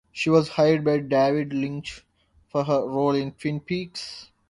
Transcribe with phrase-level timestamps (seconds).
[0.11, 2.03] She was hired by David Lynch
[2.49, 4.31] for her role in "Twin Peaks".